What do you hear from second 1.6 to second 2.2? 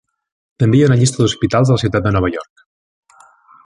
a la ciutat de